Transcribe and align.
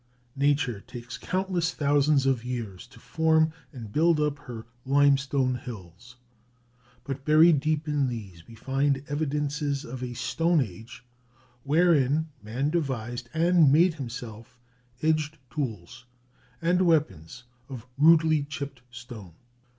[Footnote 0.33 0.47
20: 0.47 0.49
Champollion.] 0.49 0.49
Nature 0.49 0.85
takes 0.87 1.17
countless 1.19 1.73
thousands 1.75 2.25
of 2.25 2.43
years 2.43 2.87
to 2.87 2.99
form 2.99 3.53
and 3.71 3.91
build 3.93 4.19
up 4.19 4.39
her 4.39 4.65
limestone 4.83 5.53
hills, 5.53 6.15
but 7.03 7.23
buried 7.23 7.59
deep 7.59 7.87
in 7.87 8.07
these 8.07 8.47
we 8.47 8.55
find 8.55 9.03
evidences 9.09 9.85
of 9.85 10.01
a 10.01 10.15
stone 10.15 10.59
age 10.59 11.05
wherein 11.61 12.29
man 12.41 12.71
devised 12.71 13.29
and 13.31 13.71
made 13.71 13.93
himself 13.93 14.57
edged 15.03 15.37
tools 15.51 16.07
and 16.63 16.81
weapons 16.81 17.43
of 17.69 17.85
rudely 17.95 18.41
chipped 18.41 18.81
stone. 18.89 19.33